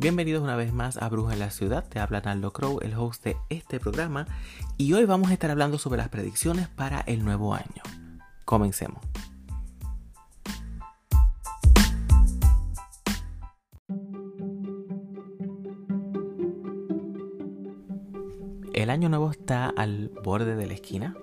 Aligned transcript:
Bienvenidos 0.00 0.42
una 0.42 0.56
vez 0.56 0.72
más 0.72 0.96
a 0.96 1.10
Bruja 1.10 1.34
en 1.34 1.40
la 1.40 1.50
Ciudad. 1.50 1.86
Te 1.86 1.98
habla 1.98 2.22
Naldo 2.22 2.54
Crow, 2.54 2.78
el 2.80 2.94
host 2.94 3.22
de 3.22 3.36
este 3.50 3.78
programa. 3.78 4.26
Y 4.78 4.94
hoy 4.94 5.04
vamos 5.04 5.28
a 5.28 5.34
estar 5.34 5.50
hablando 5.50 5.76
sobre 5.76 5.98
las 5.98 6.08
predicciones 6.08 6.68
para 6.68 7.00
el 7.00 7.22
nuevo 7.22 7.54
año. 7.54 7.82
Comencemos. 8.46 9.02
El 18.72 18.88
año 18.88 19.10
nuevo 19.10 19.30
está 19.30 19.68
al 19.68 20.08
borde 20.24 20.56
de 20.56 20.66
la 20.66 20.72
esquina, 20.72 21.14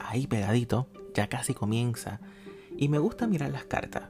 ahí 0.00 0.26
pegadito, 0.26 0.88
ya 1.12 1.28
casi 1.28 1.52
comienza. 1.52 2.18
Y 2.78 2.88
me 2.88 2.98
gusta 2.98 3.26
mirar 3.26 3.50
las 3.50 3.64
cartas, 3.64 4.04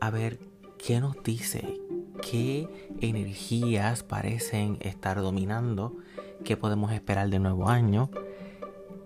a 0.00 0.10
ver 0.10 0.38
qué 0.78 1.00
nos 1.00 1.20
dice, 1.24 1.80
qué 2.20 2.68
energías 3.00 4.02
parecen 4.02 4.78
estar 4.80 5.20
dominando, 5.20 5.96
qué 6.44 6.56
podemos 6.56 6.92
esperar 6.92 7.28
del 7.28 7.42
nuevo 7.42 7.68
año, 7.68 8.10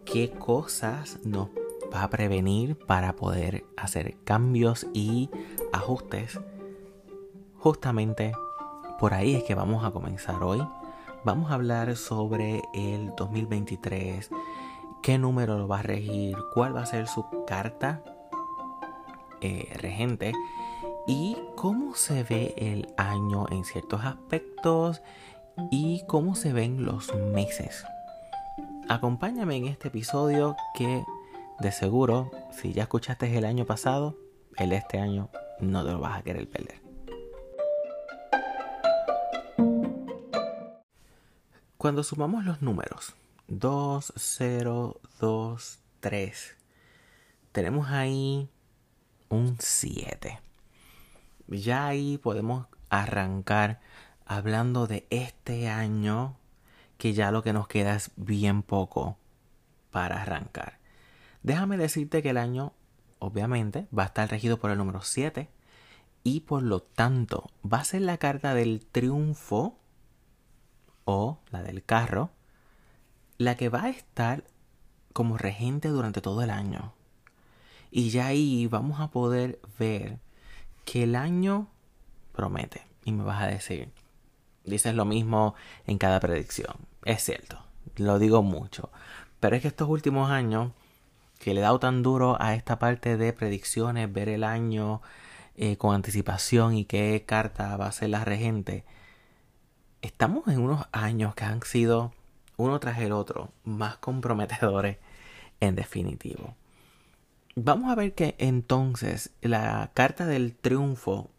qué 0.04 0.30
cosas 0.30 1.18
nos 1.24 1.48
va 1.92 2.04
a 2.04 2.10
prevenir 2.10 2.76
para 2.76 3.14
poder 3.14 3.64
hacer 3.76 4.16
cambios 4.24 4.86
y 4.92 5.30
ajustes. 5.72 6.40
Justamente 7.58 8.32
por 8.98 9.14
ahí 9.14 9.34
es 9.34 9.44
que 9.44 9.54
vamos 9.54 9.84
a 9.84 9.90
comenzar 9.90 10.42
hoy. 10.42 10.66
Vamos 11.24 11.50
a 11.50 11.54
hablar 11.54 11.96
sobre 11.96 12.62
el 12.74 13.12
2023, 13.16 14.28
qué 15.02 15.16
número 15.16 15.56
lo 15.56 15.66
va 15.66 15.78
a 15.78 15.82
regir, 15.82 16.36
cuál 16.52 16.76
va 16.76 16.82
a 16.82 16.86
ser 16.86 17.06
su 17.08 17.24
carta 17.46 18.02
eh, 19.40 19.72
regente 19.80 20.32
y 21.06 21.36
cómo 21.54 21.94
se 21.94 22.22
ve 22.22 22.54
el 22.56 22.88
año 22.96 23.46
en 23.50 23.64
ciertos 23.64 24.04
aspectos 24.04 25.02
y 25.70 26.04
cómo 26.06 26.34
se 26.34 26.52
ven 26.52 26.84
los 26.84 27.14
meses. 27.14 27.84
Acompáñame 28.88 29.56
en 29.56 29.66
este 29.66 29.88
episodio 29.88 30.56
que 30.74 31.04
de 31.60 31.72
seguro, 31.72 32.30
si 32.52 32.72
ya 32.72 32.84
escuchaste 32.84 33.36
el 33.36 33.44
año 33.44 33.64
pasado, 33.64 34.16
el 34.56 34.72
este 34.72 34.98
año 34.98 35.28
no 35.60 35.84
te 35.84 35.92
lo 35.92 36.00
vas 36.00 36.18
a 36.18 36.22
querer 36.22 36.48
perder. 36.48 36.80
Cuando 41.76 42.02
sumamos 42.02 42.44
los 42.44 42.62
números 42.62 43.14
2, 43.48 44.14
0, 44.16 45.00
2, 45.20 45.78
3, 46.00 46.56
tenemos 47.52 47.90
ahí 47.90 48.48
un 49.28 49.56
7 49.60 50.40
ya 51.48 51.86
ahí 51.86 52.18
podemos 52.18 52.66
arrancar 52.88 53.80
hablando 54.26 54.86
de 54.86 55.06
este 55.10 55.68
año 55.68 56.36
que 56.98 57.12
ya 57.12 57.30
lo 57.30 57.42
que 57.42 57.52
nos 57.52 57.68
queda 57.68 57.94
es 57.94 58.10
bien 58.16 58.62
poco 58.62 59.18
para 59.90 60.22
arrancar. 60.22 60.78
Déjame 61.42 61.76
decirte 61.76 62.22
que 62.22 62.30
el 62.30 62.38
año 62.38 62.72
obviamente 63.18 63.86
va 63.96 64.04
a 64.04 64.06
estar 64.06 64.30
regido 64.30 64.58
por 64.58 64.70
el 64.70 64.78
número 64.78 65.02
7 65.02 65.48
y 66.22 66.40
por 66.40 66.62
lo 66.62 66.80
tanto 66.80 67.50
va 67.64 67.78
a 67.78 67.84
ser 67.84 68.02
la 68.02 68.18
carta 68.18 68.54
del 68.54 68.84
triunfo 68.86 69.78
o 71.04 71.38
la 71.50 71.62
del 71.62 71.84
carro 71.84 72.30
la 73.36 73.56
que 73.56 73.68
va 73.68 73.84
a 73.84 73.90
estar 73.90 74.44
como 75.12 75.36
regente 75.38 75.88
durante 75.88 76.20
todo 76.20 76.42
el 76.42 76.50
año. 76.50 76.94
Y 77.90 78.10
ya 78.10 78.26
ahí 78.26 78.66
vamos 78.66 79.00
a 79.00 79.10
poder 79.10 79.60
ver 79.78 80.18
que 80.84 81.04
el 81.04 81.16
año 81.16 81.68
promete. 82.32 82.82
Y 83.04 83.12
me 83.12 83.24
vas 83.24 83.42
a 83.42 83.46
decir, 83.46 83.90
dices 84.64 84.94
lo 84.94 85.04
mismo 85.04 85.54
en 85.86 85.98
cada 85.98 86.20
predicción. 86.20 86.74
Es 87.04 87.22
cierto, 87.22 87.58
lo 87.96 88.18
digo 88.18 88.42
mucho. 88.42 88.90
Pero 89.40 89.56
es 89.56 89.62
que 89.62 89.68
estos 89.68 89.88
últimos 89.88 90.30
años, 90.30 90.72
que 91.38 91.52
le 91.52 91.60
he 91.60 91.62
dado 91.62 91.78
tan 91.78 92.02
duro 92.02 92.36
a 92.40 92.54
esta 92.54 92.78
parte 92.78 93.16
de 93.16 93.32
predicciones, 93.32 94.12
ver 94.12 94.28
el 94.28 94.44
año 94.44 95.02
eh, 95.56 95.76
con 95.76 95.94
anticipación 95.94 96.74
y 96.74 96.84
qué 96.84 97.24
carta 97.26 97.76
va 97.76 97.86
a 97.86 97.92
ser 97.92 98.10
la 98.10 98.24
regente, 98.24 98.84
estamos 100.02 100.48
en 100.48 100.60
unos 100.60 100.86
años 100.92 101.34
que 101.34 101.44
han 101.44 101.62
sido 101.62 102.12
uno 102.56 102.78
tras 102.80 102.98
el 102.98 103.12
otro 103.12 103.50
más 103.64 103.96
comprometedores 103.98 104.98
en 105.60 105.74
definitivo. 105.74 106.54
Vamos 107.56 107.90
a 107.90 107.94
ver 107.94 108.14
que 108.14 108.34
entonces 108.38 109.30
la 109.40 109.92
carta 109.94 110.26
del 110.26 110.56
triunfo 110.56 111.30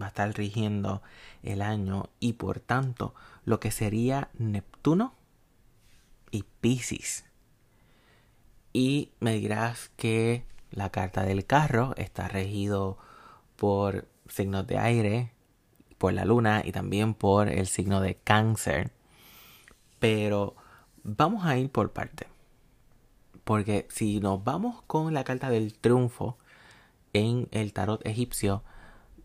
va 0.00 0.06
a 0.06 0.08
estar 0.08 0.32
rigiendo 0.32 1.02
el 1.42 1.60
año 1.60 2.10
y 2.20 2.34
por 2.34 2.60
tanto 2.60 3.16
lo 3.44 3.58
que 3.58 3.72
sería 3.72 4.30
Neptuno 4.38 5.14
y 6.30 6.44
Pisces. 6.60 7.24
Y 8.72 9.10
me 9.18 9.34
dirás 9.34 9.90
que 9.96 10.44
la 10.70 10.90
carta 10.90 11.24
del 11.24 11.44
carro 11.44 11.94
está 11.96 12.28
regido 12.28 12.96
por 13.56 14.06
signos 14.28 14.68
de 14.68 14.78
aire, 14.78 15.32
por 15.98 16.12
la 16.12 16.24
luna 16.24 16.62
y 16.64 16.70
también 16.70 17.12
por 17.12 17.48
el 17.48 17.66
signo 17.66 18.00
de 18.00 18.14
cáncer. 18.14 18.92
Pero 19.98 20.54
vamos 21.02 21.44
a 21.44 21.56
ir 21.58 21.72
por 21.72 21.92
parte. 21.92 22.28
Porque 23.44 23.86
si 23.90 24.20
nos 24.20 24.44
vamos 24.44 24.82
con 24.86 25.14
la 25.14 25.24
carta 25.24 25.50
del 25.50 25.74
triunfo 25.74 26.38
en 27.12 27.48
el 27.50 27.72
tarot 27.72 28.04
egipcio, 28.06 28.62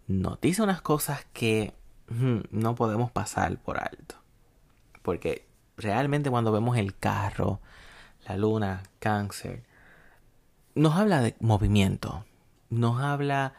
nos 0.07 0.39
dice 0.41 0.61
unas 0.61 0.81
cosas 0.81 1.25
que 1.33 1.73
no 2.07 2.75
podemos 2.75 3.11
pasar 3.11 3.57
por 3.57 3.79
alto. 3.79 4.15
Porque 5.01 5.47
realmente 5.77 6.29
cuando 6.29 6.51
vemos 6.51 6.77
el 6.77 6.95
carro, 6.97 7.59
la 8.27 8.37
luna, 8.37 8.83
cáncer, 8.99 9.63
nos 10.73 10.95
habla 10.95 11.21
de 11.21 11.35
movimiento, 11.39 12.25
nos 12.69 13.01
habla 13.01 13.53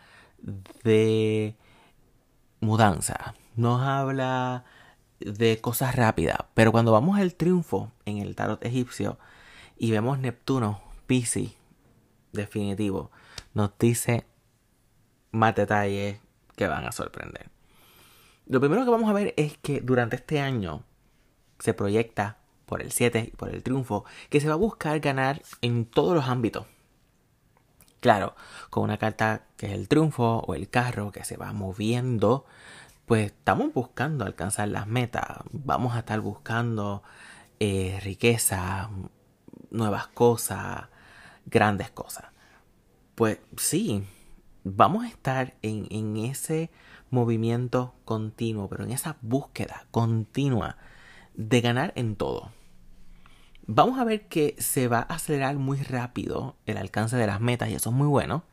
de 0.84 1.56
mudanza, 2.60 3.34
nos 3.54 3.82
habla 3.82 4.64
de 5.20 5.60
cosas 5.60 5.94
rápidas. 5.96 6.38
Pero 6.54 6.72
cuando 6.72 6.92
vamos 6.92 7.18
al 7.18 7.34
triunfo 7.34 7.92
en 8.04 8.18
el 8.18 8.34
tarot 8.34 8.64
egipcio, 8.64 9.18
y 9.78 9.90
vemos 9.90 10.18
Neptuno, 10.18 10.80
Pisces, 11.06 11.52
definitivo, 12.32 13.10
nos 13.54 13.70
dice 13.78 14.26
más 15.30 15.54
detalles 15.54 16.18
que 16.56 16.66
van 16.66 16.84
a 16.84 16.92
sorprender. 16.92 17.50
Lo 18.46 18.60
primero 18.60 18.84
que 18.84 18.90
vamos 18.90 19.10
a 19.10 19.12
ver 19.12 19.34
es 19.36 19.58
que 19.58 19.80
durante 19.80 20.16
este 20.16 20.40
año 20.40 20.84
se 21.58 21.74
proyecta 21.74 22.38
por 22.64 22.82
el 22.82 22.92
7 22.92 23.30
y 23.32 23.36
por 23.36 23.48
el 23.48 23.62
triunfo 23.62 24.04
que 24.30 24.40
se 24.40 24.48
va 24.48 24.54
a 24.54 24.58
buscar 24.58 25.00
ganar 25.00 25.42
en 25.62 25.84
todos 25.84 26.14
los 26.14 26.26
ámbitos. 26.26 26.66
Claro, 28.00 28.36
con 28.70 28.84
una 28.84 28.98
carta 28.98 29.46
que 29.56 29.66
es 29.66 29.72
el 29.72 29.88
triunfo 29.88 30.44
o 30.46 30.54
el 30.54 30.68
carro 30.68 31.10
que 31.10 31.24
se 31.24 31.36
va 31.36 31.52
moviendo, 31.52 32.44
pues 33.06 33.26
estamos 33.26 33.72
buscando 33.72 34.24
alcanzar 34.24 34.68
las 34.68 34.86
metas. 34.86 35.38
Vamos 35.50 35.94
a 35.96 36.00
estar 36.00 36.20
buscando 36.20 37.02
eh, 37.58 37.98
riqueza, 38.02 38.90
nuevas 39.70 40.08
cosas, 40.08 40.88
grandes 41.46 41.90
cosas. 41.90 42.26
Pues 43.14 43.38
sí, 43.56 44.04
vamos 44.64 45.04
a 45.04 45.08
estar 45.08 45.54
en, 45.62 45.86
en 45.90 46.16
ese 46.16 46.70
movimiento 47.10 47.94
continuo, 48.04 48.68
pero 48.68 48.84
en 48.84 48.90
esa 48.90 49.16
búsqueda 49.22 49.86
continua 49.90 50.76
de 51.34 51.60
ganar 51.60 51.92
en 51.96 52.16
todo. 52.16 52.50
Vamos 53.66 53.98
a 53.98 54.04
ver 54.04 54.28
que 54.28 54.54
se 54.58 54.86
va 54.86 54.98
a 54.98 55.14
acelerar 55.14 55.56
muy 55.56 55.78
rápido 55.78 56.56
el 56.66 56.76
alcance 56.76 57.16
de 57.16 57.26
las 57.26 57.40
metas 57.40 57.68
y 57.68 57.74
eso 57.74 57.90
es 57.90 57.96
muy 57.96 58.06
bueno. 58.06 58.44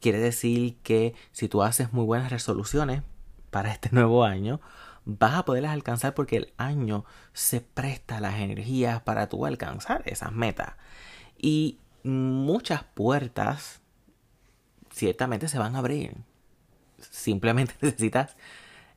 Quiere 0.00 0.18
decir 0.18 0.76
que 0.82 1.14
si 1.32 1.48
tú 1.48 1.62
haces 1.62 1.92
muy 1.92 2.04
buenas 2.04 2.30
resoluciones 2.30 3.02
para 3.50 3.72
este 3.72 3.88
nuevo 3.92 4.24
año, 4.24 4.60
vas 5.08 5.34
a 5.36 5.44
poderlas 5.46 5.72
alcanzar 5.72 6.12
porque 6.12 6.36
el 6.36 6.52
año 6.58 7.06
se 7.32 7.62
presta 7.62 8.20
las 8.20 8.40
energías 8.40 9.00
para 9.00 9.30
tú 9.30 9.46
alcanzar 9.46 10.02
esas 10.04 10.32
metas. 10.32 10.74
Y 11.38 11.78
muchas 12.02 12.84
puertas 12.84 13.80
ciertamente 14.90 15.48
se 15.48 15.58
van 15.58 15.76
a 15.76 15.78
abrir. 15.78 16.14
Simplemente 16.98 17.72
necesitas 17.80 18.36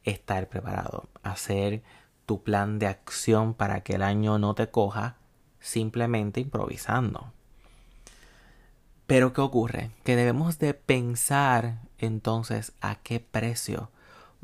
estar 0.03 0.49
preparado, 0.49 1.07
hacer 1.23 1.81
tu 2.25 2.43
plan 2.43 2.77
de 2.77 2.87
acción 2.87 3.53
para 3.53 3.81
que 3.81 3.95
el 3.95 4.03
año 4.03 4.37
no 4.37 4.53
te 4.53 4.69
coja 4.69 5.15
simplemente 5.61 6.41
improvisando. 6.41 7.31
Pero 9.07 9.31
¿qué 9.31 9.39
ocurre? 9.39 9.91
Que 10.03 10.17
debemos 10.17 10.59
de 10.59 10.73
pensar 10.73 11.79
entonces 11.99 12.73
a 12.81 12.95
qué 12.95 13.21
precio 13.21 13.91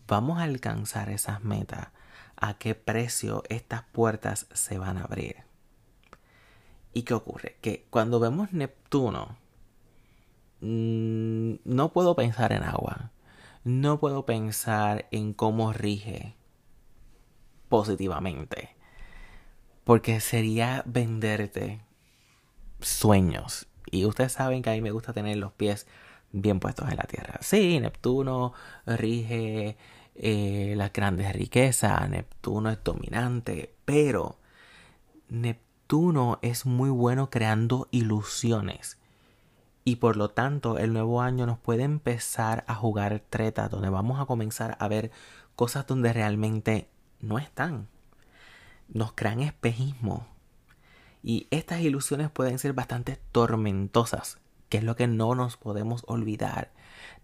vamos 0.07 0.39
a 0.39 0.43
alcanzar 0.43 1.09
esas 1.09 1.43
metas, 1.43 1.89
a 2.35 2.57
qué 2.57 2.75
precio 2.75 3.43
estas 3.49 3.83
puertas 3.83 4.47
se 4.53 4.77
van 4.77 4.97
a 4.97 5.03
abrir. 5.03 5.37
¿Y 6.93 7.03
qué 7.03 7.13
ocurre? 7.13 7.57
Que 7.61 7.85
cuando 7.89 8.19
vemos 8.19 8.53
Neptuno, 8.53 9.37
mm, 10.61 11.55
no 11.65 11.91
puedo 11.91 12.15
pensar 12.15 12.51
en 12.53 12.63
agua, 12.63 13.11
no 13.63 13.99
puedo 13.99 14.25
pensar 14.25 15.07
en 15.11 15.33
cómo 15.33 15.73
rige 15.73 16.35
positivamente. 17.69 18.75
Porque 19.83 20.19
sería 20.19 20.83
venderte 20.85 21.81
sueños. 22.81 23.67
Y 23.89 24.05
ustedes 24.05 24.33
saben 24.33 24.61
que 24.61 24.69
a 24.69 24.73
mí 24.73 24.81
me 24.81 24.91
gusta 24.91 25.13
tener 25.13 25.37
los 25.37 25.53
pies 25.53 25.87
bien 26.31 26.59
puestos 26.59 26.89
en 26.89 26.97
la 26.97 27.03
tierra. 27.03 27.39
Sí, 27.41 27.79
Neptuno 27.79 28.53
rige 28.85 29.77
eh, 30.17 30.73
las 30.75 30.91
grandes 30.93 31.33
riquezas, 31.33 32.09
Neptuno 32.09 32.69
es 32.69 32.83
dominante, 32.83 33.73
pero 33.85 34.37
Neptuno 35.29 36.39
es 36.41 36.65
muy 36.65 36.89
bueno 36.89 37.29
creando 37.29 37.87
ilusiones. 37.91 38.97
Y 39.83 39.97
por 39.97 40.17
lo 40.17 40.29
tanto, 40.29 40.77
el 40.77 40.91
nuevo 40.91 41.21
año 41.21 41.45
nos 41.45 41.59
puede 41.59 41.83
empezar 41.83 42.65
a 42.67 42.75
jugar 42.75 43.23
treta, 43.29 43.69
donde 43.69 43.89
vamos 43.89 44.19
a 44.19 44.25
comenzar 44.25 44.75
a 44.79 44.87
ver 44.87 45.11
cosas 45.55 45.87
donde 45.87 46.11
realmente 46.11 46.89
no 47.21 47.37
están. 47.37 47.87
Nos 48.89 49.13
crean 49.13 49.39
espejismo. 49.39 50.27
Y 51.23 51.47
estas 51.51 51.81
ilusiones 51.81 52.29
pueden 52.29 52.59
ser 52.59 52.73
bastante 52.73 53.17
tormentosas 53.31 54.39
que 54.69 54.77
es 54.77 54.83
lo 54.83 54.95
que 54.95 55.07
no 55.07 55.35
nos 55.35 55.57
podemos 55.57 56.03
olvidar. 56.07 56.71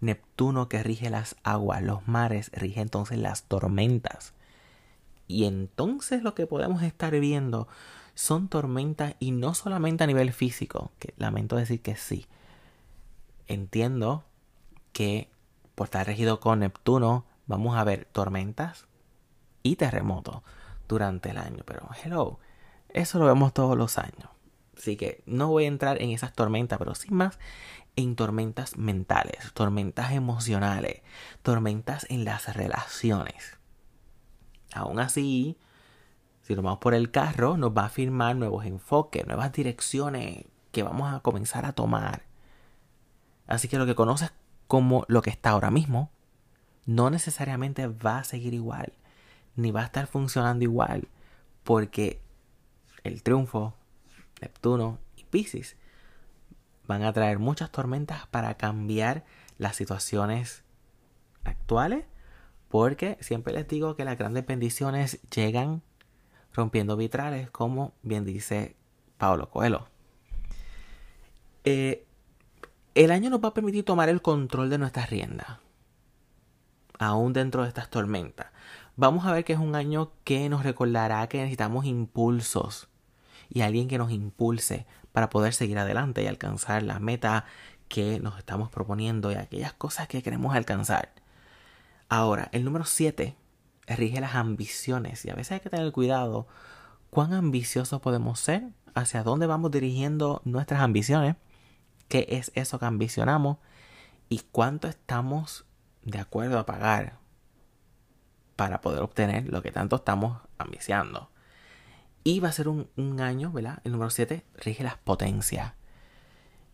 Neptuno 0.03 0.69
que 0.69 0.83
rige 0.83 1.09
las 1.09 1.35
aguas, 1.43 1.81
los 1.81 2.07
mares, 2.07 2.51
rige 2.53 2.81
entonces 2.81 3.17
las 3.17 3.43
tormentas. 3.43 4.33
Y 5.27 5.45
entonces 5.45 6.23
lo 6.23 6.35
que 6.35 6.45
podemos 6.45 6.83
estar 6.83 7.17
viendo 7.19 7.67
son 8.15 8.47
tormentas 8.47 9.15
y 9.19 9.31
no 9.31 9.53
solamente 9.53 10.03
a 10.03 10.07
nivel 10.07 10.33
físico, 10.33 10.91
que 10.99 11.13
lamento 11.17 11.55
decir 11.55 11.81
que 11.81 11.95
sí. 11.95 12.27
Entiendo 13.47 14.23
que 14.91 15.29
por 15.75 15.85
estar 15.85 16.05
regido 16.05 16.39
con 16.39 16.59
Neptuno 16.59 17.25
vamos 17.47 17.77
a 17.77 17.83
ver 17.83 18.05
tormentas 18.11 18.85
y 19.63 19.77
terremotos 19.77 20.41
durante 20.87 21.31
el 21.31 21.37
año, 21.37 21.63
pero 21.65 21.89
hello, 22.03 22.39
eso 22.89 23.19
lo 23.19 23.25
vemos 23.25 23.53
todos 23.53 23.77
los 23.77 23.97
años. 23.97 24.32
Así 24.77 24.95
que 24.95 25.23
no 25.25 25.49
voy 25.49 25.65
a 25.65 25.67
entrar 25.67 26.01
en 26.01 26.09
esas 26.09 26.33
tormentas, 26.33 26.79
pero 26.79 26.95
sí 26.95 27.11
más 27.11 27.39
en 27.95 28.15
tormentas 28.15 28.77
mentales, 28.77 29.53
tormentas 29.53 30.13
emocionales, 30.13 31.01
tormentas 31.41 32.07
en 32.09 32.25
las 32.25 32.55
relaciones. 32.55 33.57
Aún 34.73 34.99
así, 34.99 35.57
si 36.41 36.55
nos 36.55 36.63
vamos 36.63 36.79
por 36.79 36.93
el 36.93 37.11
carro, 37.11 37.57
nos 37.57 37.71
va 37.71 37.85
a 37.85 37.89
firmar 37.89 38.35
nuevos 38.35 38.65
enfoques, 38.65 39.27
nuevas 39.27 39.51
direcciones 39.51 40.45
que 40.71 40.83
vamos 40.83 41.13
a 41.13 41.19
comenzar 41.19 41.65
a 41.65 41.73
tomar. 41.73 42.23
Así 43.45 43.67
que 43.67 43.77
lo 43.77 43.85
que 43.85 43.95
conoces 43.95 44.31
como 44.67 45.05
lo 45.07 45.21
que 45.21 45.29
está 45.29 45.51
ahora 45.51 45.69
mismo, 45.69 46.09
no 46.85 47.09
necesariamente 47.09 47.87
va 47.87 48.19
a 48.19 48.23
seguir 48.23 48.53
igual, 48.53 48.93
ni 49.55 49.71
va 49.71 49.81
a 49.81 49.85
estar 49.85 50.07
funcionando 50.07 50.63
igual, 50.63 51.07
porque 51.63 52.21
el 53.03 53.21
triunfo, 53.21 53.75
Neptuno 54.43 54.99
y 55.15 55.23
Pisces 55.23 55.77
van 56.85 57.03
a 57.03 57.13
traer 57.13 57.39
muchas 57.39 57.71
tormentas 57.71 58.27
para 58.27 58.55
cambiar 58.55 59.23
las 59.57 59.75
situaciones 59.75 60.63
actuales, 61.43 62.05
porque 62.67 63.17
siempre 63.21 63.53
les 63.53 63.67
digo 63.67 63.95
que 63.95 64.05
las 64.05 64.17
grandes 64.17 64.45
bendiciones 64.45 65.21
llegan 65.29 65.81
rompiendo 66.53 66.97
vitrales, 66.97 67.49
como 67.51 67.93
bien 68.01 68.25
dice 68.25 68.75
Pablo 69.17 69.49
Coelho. 69.49 69.87
Eh, 71.63 72.05
el 72.95 73.11
año 73.11 73.29
nos 73.29 73.41
va 73.43 73.49
a 73.49 73.53
permitir 73.53 73.85
tomar 73.85 74.09
el 74.09 74.21
control 74.21 74.69
de 74.69 74.77
nuestras 74.77 75.09
riendas, 75.09 75.59
aún 76.99 77.33
dentro 77.33 77.63
de 77.63 77.69
estas 77.69 77.89
tormentas. 77.89 78.47
Vamos 78.95 79.25
a 79.25 79.31
ver 79.31 79.45
que 79.45 79.53
es 79.53 79.59
un 79.59 79.75
año 79.75 80.11
que 80.23 80.49
nos 80.49 80.63
recordará 80.63 81.27
que 81.27 81.37
necesitamos 81.37 81.85
impulsos 81.85 82.89
y 83.53 83.61
alguien 83.61 83.87
que 83.87 83.99
nos 83.99 84.11
impulse 84.11 84.87
para 85.11 85.29
poder 85.29 85.53
seguir 85.53 85.77
adelante 85.77 86.23
y 86.23 86.27
alcanzar 86.27 86.81
las 86.81 86.99
metas 86.99 87.43
que 87.87 88.19
nos 88.19 88.39
estamos 88.39 88.71
proponiendo 88.71 89.31
y 89.31 89.35
aquellas 89.35 89.73
cosas 89.73 90.07
que 90.07 90.23
queremos 90.23 90.55
alcanzar. 90.55 91.13
Ahora, 92.09 92.49
el 92.51 92.65
número 92.65 92.83
7 92.83 93.35
rige 93.87 94.19
las 94.19 94.33
ambiciones 94.33 95.23
y 95.25 95.29
a 95.29 95.35
veces 95.35 95.51
hay 95.51 95.59
que 95.59 95.69
tener 95.69 95.91
cuidado 95.91 96.47
cuán 97.11 97.33
ambiciosos 97.33 98.01
podemos 98.01 98.39
ser, 98.39 98.69
hacia 98.95 99.23
dónde 99.23 99.45
vamos 99.45 99.69
dirigiendo 99.69 100.41
nuestras 100.45 100.81
ambiciones, 100.81 101.35
qué 102.07 102.25
es 102.29 102.51
eso 102.55 102.79
que 102.79 102.85
ambicionamos 102.85 103.57
y 104.29 104.39
cuánto 104.51 104.87
estamos 104.87 105.65
de 106.01 106.19
acuerdo 106.19 106.57
a 106.57 106.65
pagar 106.65 107.19
para 108.55 108.81
poder 108.81 109.03
obtener 109.03 109.47
lo 109.47 109.61
que 109.61 109.71
tanto 109.71 109.97
estamos 109.97 110.41
ambiciando. 110.57 111.29
Y 112.23 112.39
va 112.39 112.49
a 112.49 112.53
ser 112.53 112.67
un, 112.69 112.87
año, 113.19 113.51
¿verdad? 113.51 113.79
El 113.83 113.93
número 113.93 114.09
7 114.09 114.45
rige 114.55 114.83
las 114.83 114.97
potencias. 114.97 115.73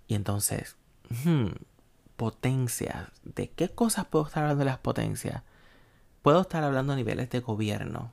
Y 0.08 0.16
entonces, 0.16 0.76
hmm, 1.24 1.48
potencias. 2.16 3.10
¿De 3.24 3.50
qué 3.50 3.70
cosas 3.70 4.06
puedo 4.06 4.28
estar 4.28 4.44
hablando 4.44 4.60
de 4.60 4.70
las 4.70 4.78
potencias? 4.78 5.44
Puedo 6.22 6.42
estar 6.42 6.64
hablando 6.64 6.94
a 6.94 6.96
niveles 6.96 7.30
de 7.30 7.40
gobierno. 7.40 8.12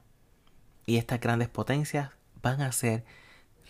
Y 0.87 0.97
estas 0.97 1.21
grandes 1.21 1.49
potencias 1.49 2.11
van 2.43 2.62
a 2.62 2.73
ser 2.73 3.05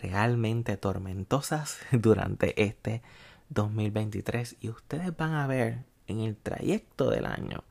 realmente 0.01 0.77
tormentosas 0.77 1.79
durante 1.93 2.63
este 2.63 3.03
2023. 3.49 4.57
Y 4.61 4.69
ustedes 4.69 5.17
van 5.17 5.33
a 5.33 5.47
ver 5.47 5.85
en 6.07 6.21
el 6.21 6.37
trayecto 6.37 7.11
del 7.11 7.27
año 7.27 7.65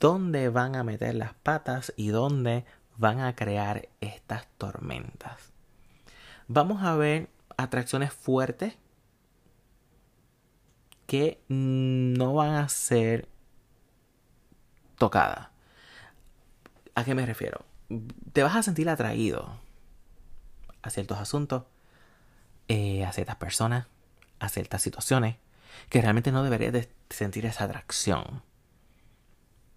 dónde 0.00 0.48
van 0.48 0.74
a 0.76 0.82
meter 0.82 1.14
las 1.14 1.34
patas 1.34 1.92
y 1.94 2.08
dónde 2.08 2.64
van 3.00 3.20
a 3.20 3.34
crear 3.34 3.88
estas 4.02 4.46
tormentas. 4.58 5.54
Vamos 6.48 6.82
a 6.82 6.94
ver 6.96 7.30
atracciones 7.56 8.12
fuertes 8.12 8.76
que 11.06 11.40
no 11.48 12.34
van 12.34 12.56
a 12.56 12.68
ser 12.68 13.26
tocadas. 14.98 15.48
¿A 16.94 17.02
qué 17.04 17.14
me 17.14 17.24
refiero? 17.24 17.64
Te 18.34 18.42
vas 18.42 18.54
a 18.54 18.62
sentir 18.62 18.90
atraído 18.90 19.58
a 20.82 20.90
ciertos 20.90 21.18
asuntos, 21.18 21.64
eh, 22.68 23.06
a 23.06 23.12
ciertas 23.12 23.36
personas, 23.36 23.86
a 24.40 24.50
ciertas 24.50 24.82
situaciones, 24.82 25.36
que 25.88 26.02
realmente 26.02 26.32
no 26.32 26.44
deberías 26.44 26.74
de 26.74 26.92
sentir 27.08 27.46
esa 27.46 27.64
atracción. 27.64 28.42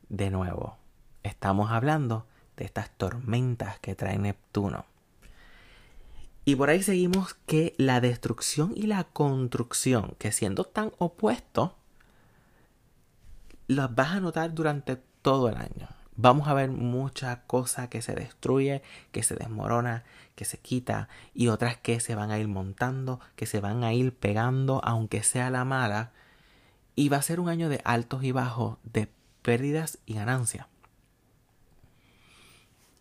De 0.10 0.30
nuevo, 0.30 0.78
estamos 1.24 1.72
hablando 1.72 2.28
de 2.58 2.66
estas 2.66 2.90
tormentas 2.92 3.80
que 3.80 3.96
trae 3.96 4.18
Neptuno. 4.18 4.86
Y 6.46 6.56
por 6.56 6.70
ahí 6.70 6.84
seguimos 6.84 7.36
que 7.46 7.74
la 7.78 8.02
destrucción 8.02 8.74
y 8.76 8.84
la 8.84 9.06
construcción, 9.06 10.16
que 10.18 10.32
siendo 10.32 10.66
tan 10.66 10.92
opuestos, 10.98 11.72
las 13.68 13.94
vas 13.96 14.12
a 14.12 14.20
notar 14.20 14.54
durante 14.54 14.98
todo 15.22 15.48
el 15.48 15.56
año. 15.56 15.88
Vamos 16.16 16.48
a 16.48 16.54
ver 16.54 16.70
mucha 16.70 17.42
cosa 17.48 17.90
que 17.90 18.02
se 18.02 18.14
destruye, 18.14 18.84
que 19.12 19.24
se 19.24 19.36
desmorona, 19.36 20.04
que 20.36 20.46
se 20.46 20.60
quita 20.60 21.08
y 21.34 21.48
otras 21.48 21.78
que 21.78 22.00
se 22.00 22.14
van 22.14 22.30
a 22.30 22.38
ir 22.38 22.48
montando, 22.48 23.20
que 23.36 23.46
se 23.46 23.62
van 23.62 23.84
a 23.84 23.94
ir 23.94 24.14
pegando, 24.14 24.82
aunque 24.84 25.24
sea 25.24 25.50
la 25.50 25.66
mala. 25.66 26.12
Y 26.96 27.10
va 27.10 27.18
a 27.18 27.24
ser 27.24 27.40
un 27.40 27.50
año 27.50 27.70
de 27.70 27.82
altos 27.84 28.24
y 28.24 28.32
bajos, 28.32 28.78
de 28.84 29.10
pérdidas 29.42 29.98
y 30.06 30.14
ganancias. 30.16 30.68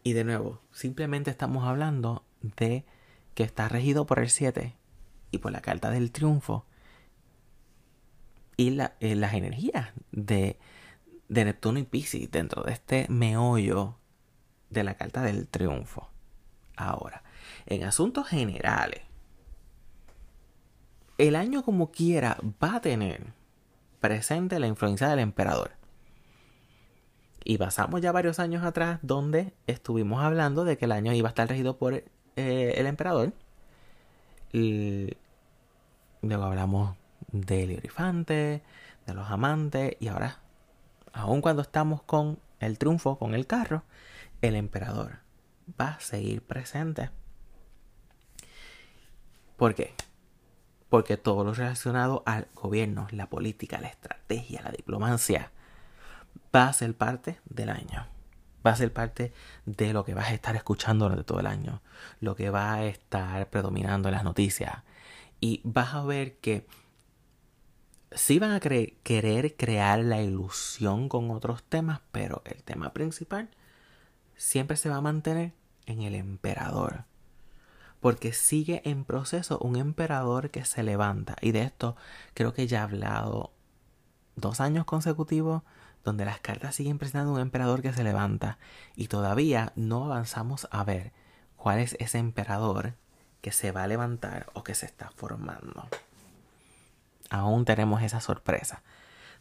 Y 0.02 0.14
de 0.14 0.25
nuevo, 0.25 0.61
simplemente 0.73 1.30
estamos 1.30 1.66
hablando 1.66 2.25
de 2.40 2.85
que 3.35 3.44
está 3.44 3.68
regido 3.68 4.06
por 4.06 4.18
el 4.18 4.30
7 4.30 4.75
y 5.30 5.38
por 5.38 5.52
la 5.52 5.61
carta 5.61 5.90
del 5.90 6.11
triunfo 6.11 6.66
y 8.56 8.71
la, 8.71 8.94
eh, 9.00 9.14
las 9.14 9.35
energías 9.35 9.90
de, 10.11 10.59
de 11.28 11.44
Neptuno 11.44 11.78
y 11.78 11.85
Pisces 11.85 12.30
dentro 12.30 12.62
de 12.62 12.73
este 12.73 13.06
meollo 13.09 13.97
de 14.71 14.85
la 14.85 14.94
carta 14.94 15.23
del 15.23 15.49
triunfo. 15.49 16.11
Ahora, 16.76 17.23
en 17.66 17.85
asuntos 17.85 18.28
generales, 18.28 19.02
el 21.18 21.37
año 21.37 21.62
como 21.62 21.92
quiera 21.92 22.38
va 22.62 22.76
a 22.76 22.80
tener 22.80 23.32
presente 24.00 24.59
la 24.59 24.66
influencia 24.66 25.09
del 25.09 25.21
emperador. 25.21 25.73
Y 27.45 27.59
pasamos 27.59 28.01
ya 28.01 28.13
varios 28.13 28.39
años 28.39 28.65
atrás 28.65 29.01
donde 29.03 29.53
estuvimos 29.67 30.23
hablando 30.23 30.65
de 30.65 30.77
que 30.77 30.85
el 30.85 30.93
año 30.93 31.13
iba 31.13 31.29
a 31.29 31.31
estar 31.31 31.49
regido 31.49 31.77
por 31.77 31.95
eh, 31.95 32.75
el 32.77 32.87
emperador. 32.87 33.33
Y 34.53 35.17
luego 36.21 36.45
hablamos 36.45 36.97
del 37.33 37.71
hierifante, 37.71 38.63
de 39.07 39.15
los 39.15 39.31
amantes 39.31 39.97
y 39.99 40.09
ahora, 40.09 40.39
aun 41.13 41.41
cuando 41.41 41.63
estamos 41.63 42.03
con 42.03 42.39
el 42.61 42.79
triunfo, 42.79 43.19
con 43.19 43.35
el 43.35 43.47
carro, 43.47 43.83
el 44.41 44.55
emperador 44.55 45.19
va 45.81 45.89
a 45.89 46.01
seguir 46.01 46.43
presente. 46.43 47.11
¿Por 49.57 49.75
qué? 49.75 49.95
Porque 50.89 51.17
todo 51.17 51.45
lo 51.45 51.55
relacionado 51.55 52.23
al 52.27 52.49
gobierno, 52.55 53.09
la 53.11 53.29
política, 53.29 53.81
la 53.81 53.89
estrategia, 53.89 54.63
la 54.63 54.71
diplomacia, 54.71 55.51
va 56.55 56.69
a 56.69 56.73
ser 56.73 56.97
parte 56.97 57.41
del 57.45 57.71
año. 57.71 58.07
Va 58.65 58.73
a 58.73 58.77
ser 58.77 58.93
parte 58.93 59.33
de 59.67 59.93
lo 59.93 60.05
que 60.05 60.15
vas 60.15 60.29
a 60.29 60.35
estar 60.35 60.55
escuchando 60.55 61.07
durante 61.07 61.25
todo 61.25 61.41
el 61.41 61.47
año, 61.47 61.83
lo 62.21 62.37
que 62.37 62.51
va 62.51 62.75
a 62.75 62.85
estar 62.85 63.51
predominando 63.51 64.09
en 64.09 64.15
las 64.15 64.25
noticias. 64.25 64.83
Y 65.41 65.61
vas 65.65 65.95
a 65.95 66.05
ver 66.05 66.37
que 66.37 66.67
sí 68.12 68.39
van 68.39 68.53
a 68.53 68.61
querer 68.61 69.57
crear 69.57 69.99
la 70.01 70.23
ilusión 70.23 71.09
con 71.09 71.31
otros 71.31 71.62
temas, 71.65 72.01
pero 72.12 72.43
el 72.45 72.62
tema 72.62 72.93
principal 72.93 73.51
siempre 74.37 74.77
se 74.77 74.89
va 74.89 74.97
a 74.97 75.01
mantener 75.01 75.53
en 75.87 76.03
el 76.03 76.15
emperador. 76.15 77.05
Porque 78.01 78.33
sigue 78.33 78.83
en 78.85 79.05
proceso 79.05 79.59
un 79.59 79.77
emperador 79.77 80.51
que 80.51 80.65
se 80.65 80.83
levanta. 80.83 81.37
Y 81.41 81.53
de 81.53 81.62
esto 81.62 81.97
creo 82.35 82.53
que 82.53 82.67
ya 82.67 82.81
he 82.81 82.83
hablado 82.83 83.53
dos 84.35 84.61
años 84.61 84.85
consecutivos 84.85 85.62
donde 86.04 86.25
las 86.25 86.40
cartas 86.40 86.75
siguen 86.75 86.99
presentando 86.99 87.32
un 87.32 87.40
emperador 87.40 87.82
que 87.82 87.92
se 87.92 88.04
levanta. 88.04 88.59
Y 88.97 89.09
todavía 89.09 89.73
no 89.76 90.04
avanzamos 90.04 90.68
a 90.71 90.85
ver 90.85 91.12
cuál 91.56 91.78
es 91.78 91.97
ese 92.00 92.18
emperador 92.18 92.94
que 93.40 93.52
se 93.52 93.73
va 93.73 93.85
a 93.85 93.88
levantar 93.88 94.47
o 94.54 94.62
que 94.62 94.75
se 94.75 94.87
está 94.87 95.11
formando 95.11 95.88
aún 97.32 97.64
tenemos 97.64 98.02
esa 98.02 98.21
sorpresa 98.21 98.82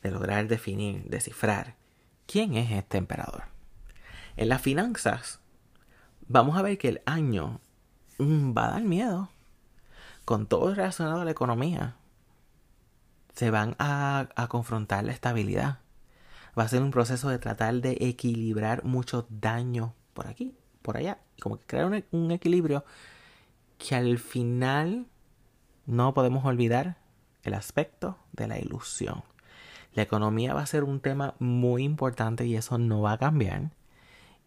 de 0.01 0.11
lograr 0.11 0.47
definir, 0.47 1.03
descifrar 1.03 1.75
quién 2.25 2.55
es 2.55 2.71
este 2.71 2.97
emperador. 2.97 3.43
En 4.37 4.49
las 4.49 4.61
finanzas, 4.61 5.39
vamos 6.27 6.57
a 6.57 6.61
ver 6.61 6.77
que 6.77 6.87
el 6.87 7.01
año 7.05 7.59
mm, 8.17 8.57
va 8.57 8.67
a 8.67 8.71
dar 8.71 8.83
miedo. 8.83 9.29
Con 10.25 10.47
todo 10.47 10.73
relacionado 10.73 11.21
a 11.21 11.25
la 11.25 11.31
economía, 11.31 11.95
se 13.35 13.51
van 13.51 13.75
a, 13.77 14.27
confrontar 14.49 15.03
la 15.03 15.11
estabilidad. 15.11 15.79
Va 16.57 16.63
a 16.63 16.67
ser 16.67 16.81
un 16.81 16.91
proceso 16.91 17.29
de 17.29 17.39
tratar 17.39 17.75
de 17.75 17.97
equilibrar 18.01 18.83
muchos 18.83 19.25
daños 19.29 19.91
por 20.13 20.27
aquí, 20.27 20.53
por 20.81 20.97
allá. 20.97 21.19
Como 21.39 21.57
que 21.57 21.65
crear 21.65 22.03
un 22.11 22.31
equilibrio 22.31 22.83
que 23.77 23.95
al 23.95 24.19
final 24.19 25.07
no 25.85 26.13
podemos 26.13 26.45
olvidar 26.45 26.97
el 27.43 27.53
aspecto 27.53 28.17
de 28.33 28.47
la 28.47 28.59
ilusión. 28.59 29.23
La 29.93 30.03
economía 30.03 30.53
va 30.53 30.61
a 30.61 30.65
ser 30.65 30.83
un 30.83 31.01
tema 31.01 31.35
muy 31.39 31.83
importante 31.83 32.45
y 32.45 32.55
eso 32.55 32.77
no 32.77 33.01
va 33.01 33.13
a 33.13 33.17
cambiar. 33.17 33.71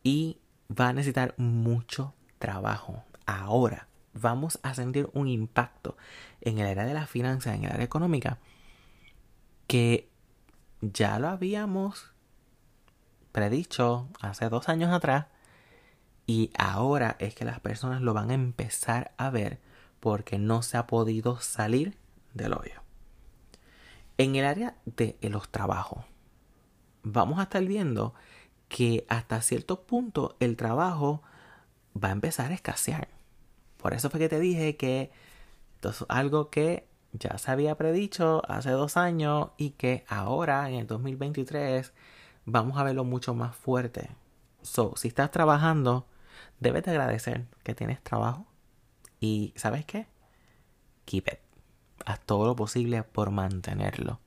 Y 0.03 0.39
va 0.69 0.89
a 0.89 0.93
necesitar 0.93 1.35
mucho 1.37 2.15
trabajo. 2.39 3.05
Ahora 3.27 3.89
vamos 4.15 4.59
a 4.63 4.75
sentir 4.75 5.09
un 5.13 5.29
impacto 5.29 5.97
en 6.41 6.59
el 6.59 6.67
área 6.67 6.85
de 6.85 6.95
las 6.95 7.11
finanzas, 7.11 7.55
en 7.55 7.65
el 7.65 7.73
área 7.73 7.85
económica, 7.85 8.39
que 9.67 10.09
ya 10.93 11.19
lo 11.19 11.29
habíamos 11.29 12.13
predicho 13.33 14.09
hace 14.21 14.49
dos 14.49 14.69
años 14.69 14.93
atrás. 14.93 15.27
Y 16.27 16.51
ahora 16.57 17.17
es 17.19 17.35
que 17.35 17.45
las 17.45 17.61
personas 17.61 18.01
lo 18.01 18.15
van 18.15 18.31
a 18.31 18.35
empezar 18.35 19.13
a 19.19 19.31
ver 19.31 19.61
porque 20.01 20.39
no 20.39 20.63
se 20.63 20.77
ha 20.77 20.87
podido 20.87 21.41
salir 21.41 21.97
del 22.33 22.55
hoyo. 22.55 22.83
En 24.17 24.37
el 24.37 24.45
área 24.45 24.77
de 24.87 25.17
los 25.23 25.49
trabajos, 25.49 26.05
vamos 27.03 27.39
a 27.39 27.45
estar 27.45 27.65
viendo 27.65 28.15
que 28.69 29.05
hasta 29.09 29.41
cierto 29.43 29.83
punto 29.83 30.37
el 30.41 30.57
trabajo 30.57 31.23
va 32.03 32.09
a 32.09 32.13
empezar 32.13 32.51
a 32.51 32.55
escasear. 32.55 33.09
Por 33.77 33.93
eso 33.93 34.11
fue 34.11 34.21
que 34.21 34.29
te 34.29 34.41
dije 34.41 34.77
que 34.77 35.11
esto 35.75 35.91
es 35.91 36.05
algo 36.09 36.49
que 36.49 36.89
ya 37.15 37.39
se 37.39 37.51
había 37.51 37.77
predicho 37.77 38.43
hace 38.49 38.71
dos 38.71 38.97
años 38.97 39.51
y 39.57 39.71
que 39.71 40.05
ahora 40.09 40.69
en 40.69 40.77
el 40.77 40.87
2023 40.87 41.93
vamos 42.45 42.79
a 42.79 42.85
verlo 42.85 43.05
mucho 43.05 43.35
más 43.35 43.57
fuerte. 43.57 44.11
So, 44.63 44.95
si 44.97 45.09
estás 45.09 45.31
trabajando, 45.31 46.07
debes 46.61 46.85
de 46.85 46.91
agradecer 46.93 47.47
que 47.63 47.75
tienes 47.75 48.03
trabajo 48.03 48.47
y 49.21 49.53
¿sabes 49.57 49.85
qué? 49.85 50.07
Keep 51.05 51.29
it 51.33 51.45
haz 52.07 52.21
todo 52.21 52.47
lo 52.47 52.57
posible 52.57 53.03
por 53.03 53.31
mantenerlo. 53.31 54.21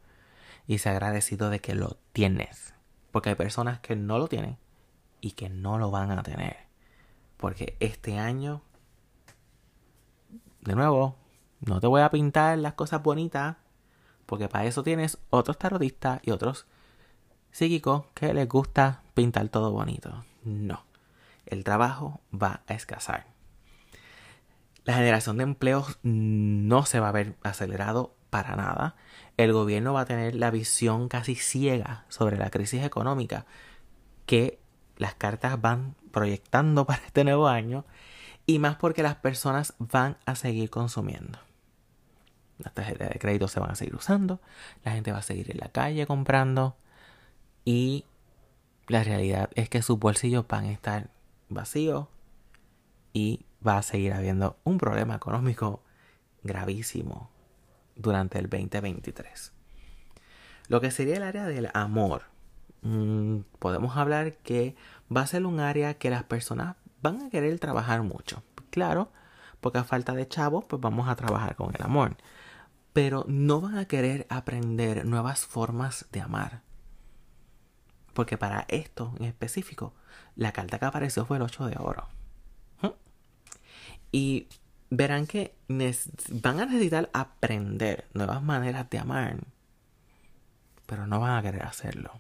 Y 0.65 0.79
se 0.79 0.89
agradecido 0.89 1.50
de 1.50 1.60
que 1.60 1.75
lo 1.75 1.98
tienes. 2.12 2.74
Porque 3.12 3.29
hay 3.29 3.36
personas 3.36 3.79
que 3.79 3.96
no 3.96 4.17
lo 4.17 4.27
tienen 4.27 4.58
y 5.22 5.32
que 5.32 5.50
no 5.50 5.77
lo 5.77 5.91
van 5.91 6.12
a 6.12 6.24
tener. 6.24 6.58
Porque 7.38 7.77
este 7.79 8.17
año, 8.20 8.62
de 10.62 10.75
nuevo, 10.75 11.15
no 11.62 11.80
te 11.80 11.88
voy 11.88 12.02
a 12.02 12.10
pintar 12.10 12.58
las 12.58 12.74
cosas 12.74 13.04
bonitas. 13.04 13.58
Porque 14.26 14.50
para 14.50 14.66
eso 14.66 14.84
tienes 14.84 15.18
otros 15.30 15.58
tarotistas 15.58 16.20
y 16.24 16.32
otros 16.32 16.66
psíquicos 17.52 18.06
que 18.14 18.34
les 18.34 18.48
gusta 18.48 19.02
pintar 19.14 19.48
todo 19.50 19.72
bonito. 19.72 20.26
No. 20.44 20.84
El 21.46 21.64
trabajo 21.64 22.20
va 22.34 22.62
a 22.68 22.74
escasar 22.74 23.38
la 24.88 24.94
generación 24.94 25.36
de 25.36 25.44
empleos 25.44 26.00
no 26.02 26.86
se 26.86 27.02
va 27.02 27.10
a 27.10 27.12
ver 27.12 27.36
acelerado 27.44 28.16
para 28.30 28.56
nada. 28.56 28.96
El 29.36 29.52
gobierno 29.52 29.92
va 29.92 30.02
a 30.02 30.06
tener 30.06 30.34
la 30.34 30.50
visión 30.50 31.10
casi 31.10 31.36
ciega 31.36 32.06
sobre 32.08 32.38
la 32.38 32.50
crisis 32.50 32.86
económica 32.86 33.46
que 34.26 34.62
las 34.96 35.14
cartas 35.14 35.60
van 35.60 35.96
proyectando 36.12 36.86
para 36.88 37.06
este 37.06 37.26
nuevo 37.26 37.50
año 37.50 37.84
y 38.46 38.60
más 38.60 38.78
porque 38.78 39.04
las 39.04 39.16
personas 39.16 39.74
van 39.78 40.16
a 40.26 40.36
seguir 40.36 40.70
consumiendo. 40.70 41.38
Las 42.60 42.74
tarjetas 42.74 43.10
de 43.10 43.20
crédito 43.20 43.48
se 43.48 43.60
van 43.60 43.72
a 43.72 43.76
seguir 43.76 43.96
usando, 43.96 44.40
la 44.84 44.92
gente 44.92 45.12
va 45.12 45.20
a 45.20 45.24
seguir 45.24 45.52
en 45.52 45.60
la 45.60 45.70
calle 45.70 46.08
comprando 46.08 46.76
y 47.66 48.06
la 48.88 49.04
realidad 49.04 49.50
es 49.56 49.70
que 49.70 49.82
sus 49.82 50.00
bolsillos 50.00 50.48
van 50.48 50.66
a 50.66 50.72
estar 50.72 51.10
vacíos 51.50 52.08
y 53.14 53.46
va 53.66 53.78
a 53.78 53.84
seguir 53.84 54.14
habiendo 54.14 54.58
un 54.64 54.78
problema 54.78 55.16
económico 55.16 55.84
gravísimo 56.44 57.30
durante 57.96 58.40
el 58.40 58.50
2023. 58.50 59.52
Lo 60.68 60.82
que 60.82 60.92
sería 60.92 61.18
el 61.18 61.24
área 61.24 61.46
del 61.46 61.70
amor. 61.74 62.24
Mm, 62.82 63.40
podemos 63.60 63.98
hablar 63.98 64.34
que 64.38 64.76
va 65.16 65.22
a 65.22 65.28
ser 65.28 65.46
un 65.46 65.60
área 65.60 65.96
que 65.96 66.10
las 66.10 66.24
personas 66.24 66.76
van 67.02 67.22
a 67.22 67.30
querer 67.30 67.58
trabajar 67.60 68.04
mucho. 68.04 68.44
Claro, 68.70 69.12
porque 69.62 69.80
a 69.80 69.84
falta 69.84 70.14
de 70.14 70.28
chavos, 70.28 70.66
pues 70.66 70.82
vamos 70.82 71.08
a 71.08 71.16
trabajar 71.16 71.56
con 71.56 71.74
el 71.76 71.82
amor. 71.82 72.16
Pero 72.98 73.25
no 73.27 73.62
van 73.62 73.77
a 73.77 73.86
querer 73.86 74.25
aprender 74.27 75.06
nuevas 75.06 75.46
formas 75.46 76.08
de 76.12 76.20
amar. 76.20 76.63
Porque 78.16 78.39
para 78.39 78.66
esto 78.70 79.13
en 79.20 79.25
específico, 79.25 79.94
la 80.36 80.51
carta 80.51 80.80
que 80.80 80.86
apareció 80.86 81.24
fue 81.24 81.38
el 81.38 81.44
8 81.44 81.68
de 81.68 81.75
oro. 81.77 82.08
Y 84.12 84.48
verán 84.89 85.27
que 85.27 85.54
van 85.68 86.60
a 86.60 86.66
necesitar 86.66 87.12
aprender 87.13 88.08
nuevas 88.16 88.42
maneras 88.42 88.89
de 88.89 88.98
amar, 88.98 89.42
pero 90.88 91.06
no 91.06 91.20
van 91.20 91.38
a 91.38 91.44
querer 91.44 91.66
hacerlo. 91.66 92.13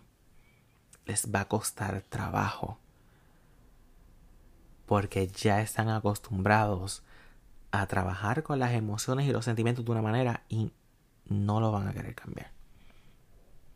Les 1.07 1.33
va 1.33 1.39
a 1.39 1.47
costar 1.47 2.03
trabajo, 2.03 2.77
porque 4.85 5.27
ya 5.27 5.59
están 5.61 5.89
acostumbrados 5.89 7.01
a 7.81 7.87
trabajar 7.87 8.43
con 8.43 8.59
las 8.59 8.73
emociones 8.73 9.27
y 9.27 9.31
los 9.31 9.45
sentimientos 9.45 9.85
de 9.85 9.91
una 9.91 10.01
manera 10.01 10.43
y 10.49 10.71
no 11.25 11.59
lo 11.59 11.71
van 11.71 11.87
a 11.87 11.93
querer 11.93 12.15
cambiar. 12.15 12.51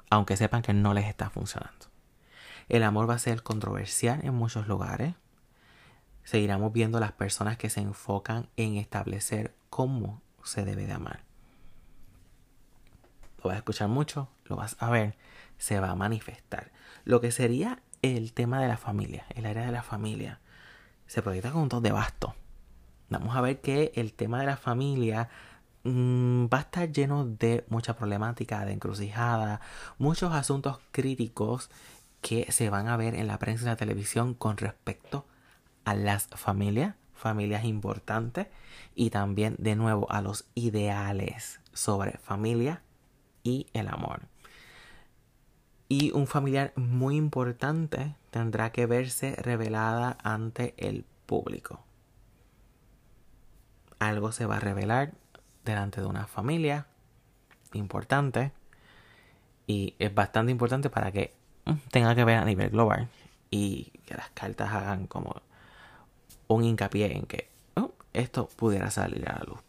Aunque 0.10 0.38
sepan 0.38 0.62
que 0.62 0.74
no 0.74 0.94
les 0.94 1.06
está 1.06 1.30
funcionando. 1.30 1.88
El 2.70 2.84
amor 2.84 3.10
va 3.10 3.16
a 3.16 3.20
ser 3.20 3.44
controversial 3.44 4.20
en 4.24 4.34
muchos 4.34 4.68
lugares 4.68 5.16
seguiremos 6.24 6.72
viendo 6.72 7.00
las 7.00 7.12
personas 7.12 7.58
que 7.58 7.70
se 7.70 7.82
enfocan 7.82 8.50
en 8.58 8.78
establecer 8.78 9.56
cómo 9.70 10.22
se 10.44 10.64
debe 10.64 10.86
de 10.86 10.94
amar. 10.94 11.24
Lo 13.38 13.46
vas 13.46 13.56
a 13.56 13.58
escuchar 13.58 13.88
mucho, 13.88 14.30
lo 14.46 14.56
vas 14.56 14.76
a 14.80 14.90
ver, 14.90 15.18
se 15.58 15.80
va 15.80 15.90
a 15.90 15.96
manifestar. 15.96 16.72
Lo 17.04 17.22
que 17.22 17.32
sería 17.32 17.82
el 18.02 18.34
tema 18.34 18.62
de 18.62 18.68
la 18.68 18.78
familia, 18.78 19.26
el 19.30 19.46
área 19.46 19.66
de 19.66 19.72
la 19.72 19.84
familia, 19.84 20.40
se 21.08 21.22
proyecta 21.22 21.52
con 21.52 21.64
un 21.64 21.70
ton 21.70 21.84
de 21.84 21.92
basto. 21.92 22.36
Vamos 23.12 23.36
a 23.36 23.42
ver 23.42 23.60
que 23.60 23.92
el 23.96 24.14
tema 24.14 24.40
de 24.40 24.46
la 24.46 24.56
familia 24.56 25.28
mm, 25.84 26.46
va 26.46 26.60
a 26.60 26.62
estar 26.62 26.90
lleno 26.90 27.26
de 27.26 27.66
mucha 27.68 27.94
problemática, 27.98 28.64
de 28.64 28.72
encrucijada, 28.72 29.60
muchos 29.98 30.34
asuntos 30.34 30.80
críticos 30.92 31.70
que 32.22 32.50
se 32.54 32.70
van 32.70 32.88
a 32.88 32.96
ver 32.96 33.16
en 33.16 33.28
la 33.28 33.38
prensa 33.38 33.66
y 33.66 33.68
la 33.68 33.76
televisión 33.76 34.34
con 34.34 34.56
respecto 34.56 35.26
a 35.84 35.94
las 35.94 36.30
familias, 36.30 36.96
familias 37.14 37.66
importantes, 37.66 38.48
y 38.96 39.10
también 39.10 39.56
de 39.60 39.76
nuevo 39.76 40.10
a 40.10 40.22
los 40.22 40.46
ideales 40.56 41.60
sobre 41.74 42.14
familia 42.14 42.82
y 43.44 43.68
el 43.74 43.90
amor. 43.90 44.22
Y 45.90 46.12
un 46.12 46.28
familiar 46.28 46.72
muy 46.78 47.18
importante 47.18 48.16
tendrá 48.30 48.72
que 48.72 48.86
verse 48.86 49.36
revelada 49.36 50.18
ante 50.24 50.76
el 50.78 51.04
público. 51.26 51.84
Algo 54.02 54.32
se 54.32 54.48
va 54.48 54.58
a 54.58 54.60
revelar 54.60 55.12
delante 55.64 56.02
de 56.02 56.08
una 56.08 56.26
familia 56.26 56.88
importante 57.74 58.52
y 59.68 59.94
es 60.00 60.12
bastante 60.12 60.52
importante 60.52 60.90
para 60.90 61.12
que 61.12 61.36
mm, 61.66 61.74
tenga 61.92 62.16
que 62.16 62.26
ver 62.26 62.40
a 62.40 62.46
nivel 62.46 62.72
global 62.72 63.10
y 63.52 63.92
que 64.08 64.16
las 64.16 64.32
cartas 64.32 64.72
hagan 64.72 65.06
como 65.06 65.44
un 66.48 66.64
hincapié 66.64 67.16
en 67.16 67.28
que 67.28 67.48
oh, 67.76 67.92
esto 68.14 68.50
pudiera 68.56 68.90
salir 68.90 69.30
a 69.30 69.38
la 69.38 69.44
luz. 69.44 69.60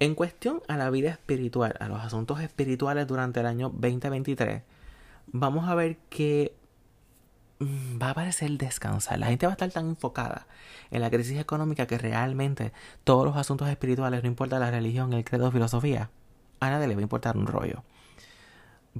En 0.00 0.14
cuestión 0.14 0.62
a 0.66 0.78
la 0.78 0.88
vida 0.88 1.10
espiritual, 1.10 1.74
a 1.80 1.88
los 1.88 2.00
asuntos 2.00 2.40
espirituales 2.40 3.06
durante 3.06 3.40
el 3.40 3.46
año 3.46 3.68
2023, 3.68 4.62
vamos 5.26 5.68
a 5.68 5.74
ver 5.74 5.98
que 6.08 6.54
va 7.60 8.10
a 8.10 8.14
parecer 8.14 8.50
descansar. 8.52 9.18
La 9.18 9.26
gente 9.26 9.46
va 9.46 9.52
a 9.52 9.54
estar 9.54 9.70
tan 9.70 9.88
enfocada 9.88 10.46
en 10.90 11.00
la 11.00 11.10
crisis 11.10 11.38
económica 11.38 11.86
que 11.86 11.98
realmente 11.98 12.72
todos 13.04 13.24
los 13.24 13.36
asuntos 13.36 13.68
espirituales, 13.68 14.22
no 14.22 14.28
importa 14.28 14.58
la 14.58 14.70
religión, 14.70 15.12
el 15.12 15.24
credo, 15.24 15.50
filosofía, 15.50 16.10
a 16.60 16.70
nadie 16.70 16.88
le 16.88 16.94
va 16.94 17.00
a 17.00 17.02
importar 17.02 17.36
un 17.36 17.46
rollo. 17.46 17.82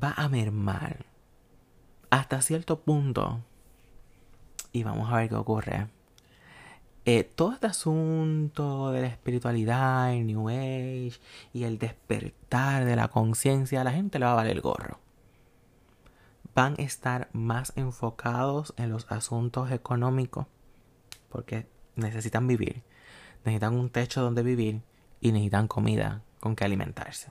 Va 0.03 0.15
a 0.17 0.29
mermar 0.29 1.07
hasta 2.11 2.43
cierto 2.43 2.81
punto. 2.81 3.41
Y 4.73 4.83
vamos 4.83 5.13
a 5.13 5.17
ver 5.17 5.29
qué 5.29 5.35
ocurre. 5.35 5.87
Eh, 7.05 7.25
todo 7.25 7.53
este 7.53 7.67
asunto 7.69 8.93
de 8.93 9.01
la 9.01 9.07
espiritualidad, 9.07 10.13
el 10.13 10.27
New 10.27 10.49
Age 10.51 11.19
y 11.55 11.65
el 11.65 11.79
despertar 11.79 12.85
de 12.85 12.97
la 12.97 13.09
conciencia, 13.09 13.81
a 13.81 13.85
la 13.85 13.93
gente 13.93 14.19
le 14.19 14.27
va 14.27 14.33
a 14.33 14.37
valer 14.37 14.57
el 14.57 14.61
gorro. 14.61 14.99
Van 16.55 16.75
a 16.79 16.83
estar 16.83 17.29
más 17.33 17.73
enfocados 17.77 18.75
en 18.77 18.91
los 18.91 19.11
asuntos 19.11 19.71
económicos 19.71 20.47
porque 21.29 21.69
necesitan 21.95 22.47
vivir, 22.47 22.83
necesitan 23.45 23.75
un 23.75 23.91
techo 23.91 24.23
donde 24.23 24.43
vivir 24.43 24.83
y 25.21 25.33
necesitan 25.33 25.69
comida 25.69 26.23
con 26.41 26.57
que 26.57 26.65
alimentarse. 26.65 27.31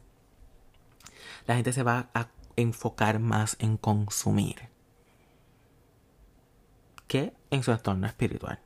La 1.45 1.55
gente 1.55 1.73
se 1.73 1.83
va 1.83 2.09
a 2.13 2.29
enfocar 2.55 3.19
más 3.19 3.55
en 3.59 3.77
consumir 3.77 4.69
que 7.07 7.33
en 7.51 7.63
su 7.63 7.71
entorno 7.71 8.07
espiritual 8.07 8.59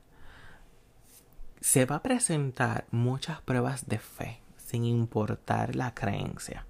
se 1.62 1.86
va 1.86 1.96
a 1.96 2.02
presentar 2.02 2.86
muchas 2.90 3.40
pruebas 3.40 3.86
de 3.86 4.00
fe, 4.00 4.42
sin 4.56 4.84
importar 4.84 5.76
la 5.76 5.94
creencia. 5.94 6.66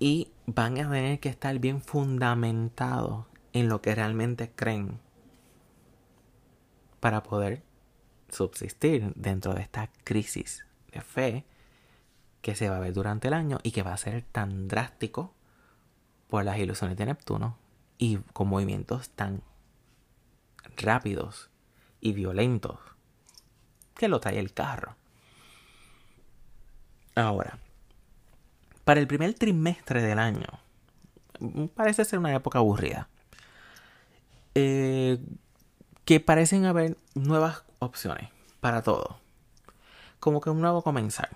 Y 0.00 0.32
van 0.46 0.78
a 0.78 0.90
tener 0.90 1.20
que 1.20 1.28
estar 1.28 1.56
bien 1.60 1.80
fundamentados 1.80 3.26
en 3.52 3.68
lo 3.68 3.80
que 3.80 3.94
realmente 3.94 4.50
creen 4.50 4.98
para 6.98 7.22
poder 7.22 7.62
subsistir 8.28 9.12
dentro 9.14 9.54
de 9.54 9.62
esta 9.62 9.90
crisis 10.04 10.64
de 10.92 11.00
fe 11.00 11.44
que 12.42 12.54
se 12.54 12.68
va 12.68 12.78
a 12.78 12.80
ver 12.80 12.92
durante 12.92 13.28
el 13.28 13.34
año 13.34 13.58
y 13.62 13.70
que 13.72 13.82
va 13.82 13.92
a 13.92 13.98
ser 13.98 14.22
tan 14.22 14.68
drástico 14.68 15.34
por 16.28 16.44
las 16.44 16.58
ilusiones 16.58 16.96
de 16.96 17.06
Neptuno 17.06 17.58
y 17.98 18.16
con 18.32 18.48
movimientos 18.48 19.10
tan 19.10 19.42
rápidos 20.76 21.50
y 22.00 22.12
violentos 22.12 22.78
que 23.94 24.08
lo 24.08 24.20
trae 24.20 24.38
el 24.38 24.54
carro. 24.54 24.96
Ahora, 27.14 27.58
para 28.90 28.98
el 28.98 29.06
primer 29.06 29.34
trimestre 29.34 30.02
del 30.02 30.18
año, 30.18 30.48
parece 31.76 32.04
ser 32.04 32.18
una 32.18 32.34
época 32.34 32.58
aburrida. 32.58 33.08
Eh, 34.56 35.20
que 36.04 36.18
parecen 36.18 36.64
haber 36.64 36.96
nuevas 37.14 37.62
opciones 37.78 38.30
para 38.58 38.82
todo. 38.82 39.20
Como 40.18 40.40
que 40.40 40.50
un 40.50 40.60
nuevo 40.60 40.82
comenzar. 40.82 41.28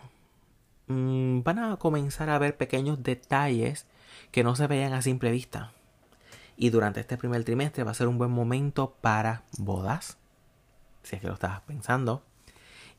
Mm, 0.88 1.42
van 1.44 1.61
a 1.61 1.76
comenzar 1.76 2.28
a 2.28 2.40
ver 2.40 2.56
pequeños 2.56 3.04
detalles 3.04 3.87
que 4.32 4.42
no 4.42 4.56
se 4.56 4.66
veían 4.66 4.92
a 4.92 5.00
simple 5.00 5.30
vista. 5.30 5.70
Y 6.56 6.70
durante 6.70 6.99
este 6.99 7.16
primer 7.16 7.45
trimestre 7.45 7.84
va 7.84 7.93
a 7.93 7.95
ser 7.95 8.08
un 8.08 8.19
buen 8.19 8.32
momento 8.32 8.97
para 9.00 9.45
bodas, 9.58 10.19
si 11.04 11.14
es 11.14 11.23
que 11.23 11.28
lo 11.28 11.34
estabas 11.34 11.60
pensando, 11.60 12.25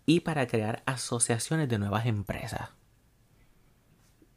y 0.06 0.22
para 0.22 0.48
crear 0.48 0.82
asociaciones 0.86 1.68
de 1.68 1.78
nuevas 1.78 2.06
empresas. 2.06 2.70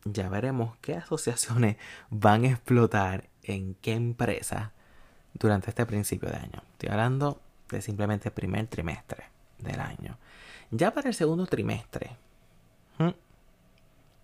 Ya 0.04 0.28
veremos 0.28 0.76
qué 0.80 0.96
asociaciones 0.96 1.76
van 2.10 2.44
a 2.44 2.48
explotar 2.48 3.28
en 3.42 3.74
qué 3.74 3.94
empresa 3.94 4.72
durante 5.34 5.70
este 5.70 5.86
principio 5.86 6.28
de 6.28 6.36
año. 6.36 6.62
Estoy 6.72 6.90
hablando 6.90 7.40
de 7.70 7.82
simplemente 7.82 8.28
el 8.28 8.34
primer 8.34 8.66
trimestre 8.66 9.24
del 9.58 9.80
año. 9.80 10.18
Ya 10.70 10.92
para 10.92 11.08
el 11.08 11.14
segundo 11.14 11.46
trimestre, 11.46 12.16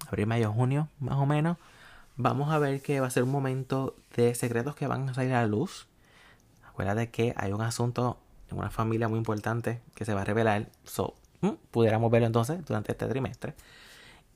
abril, 0.07 0.27
mayo, 0.27 0.53
junio, 0.53 0.89
más 1.01 1.17
o 1.17 1.27
menos, 1.27 1.57
vamos 2.17 2.53
a 2.53 2.59
ver 2.59 2.83
que 2.83 3.01
va 3.01 3.07
a 3.07 3.11
ser 3.11 3.23
un 3.23 3.31
momento 3.31 3.97
de 4.15 4.35
secretos 4.35 4.75
que 4.75 4.87
van 4.87 5.09
a 5.09 5.15
salir 5.15 5.33
a 5.33 5.41
la 5.41 5.47
luz. 5.47 5.87
Acuérdate 6.69 7.11
que 7.11 7.35
hay 7.37 7.53
un 7.53 7.63
asunto 7.63 8.19
en 8.51 8.59
una 8.59 8.71
familia 8.71 9.09
muy 9.09 9.19
importante 9.19 9.81
que 9.95 10.05
se 10.05 10.15
va 10.15 10.23
a 10.23 10.25
revelar. 10.25 10.69
So, 10.85 11.15
pudiéramos 11.71 12.11
verlo 12.11 12.27
entonces 12.27 12.65
durante 12.65 12.93
este 12.93 13.07
trimestre. 13.07 13.55